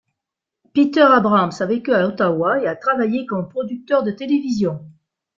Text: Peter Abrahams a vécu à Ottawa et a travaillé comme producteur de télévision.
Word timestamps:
Peter 0.73 1.01
Abrahams 1.03 1.51
a 1.61 1.65
vécu 1.67 1.93
à 1.93 2.07
Ottawa 2.07 2.59
et 2.59 2.65
a 2.65 2.75
travaillé 2.75 3.27
comme 3.27 3.47
producteur 3.47 4.01
de 4.01 4.09
télévision. 4.09 4.83